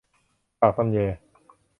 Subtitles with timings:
[0.59, 0.97] ปากตำแย